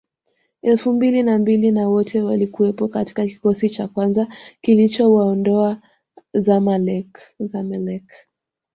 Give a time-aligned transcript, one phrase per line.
[0.61, 4.27] elfu mbili na mbili na wote walikuwepo katika kikosi cha kwanza
[4.61, 5.81] kilichowaondoa
[6.33, 8.09] Zamelek